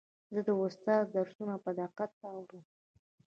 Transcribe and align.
زه 0.33 0.39
د 0.47 0.49
استاد 0.65 1.03
درسونه 1.15 1.55
په 1.63 1.71
دقت 1.79 2.11
اورم. 2.25 2.63